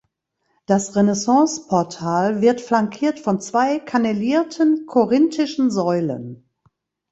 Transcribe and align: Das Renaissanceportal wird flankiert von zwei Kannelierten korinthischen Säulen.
Das 0.65 0.95
Renaissanceportal 0.95 2.41
wird 2.41 2.59
flankiert 2.59 3.19
von 3.19 3.39
zwei 3.39 3.77
Kannelierten 3.77 4.87
korinthischen 4.87 5.69
Säulen. 5.69 6.49